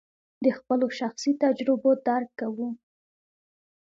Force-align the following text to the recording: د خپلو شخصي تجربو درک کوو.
د 0.43 0.45
خپلو 0.57 0.87
شخصي 0.99 1.31
تجربو 1.43 1.89
درک 2.07 2.29
کوو. 2.39 2.69